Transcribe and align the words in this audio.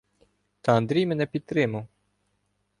Та 0.61 0.75
Андрій 0.77 1.05
мене 1.05 1.25
підтримав. 1.25 1.87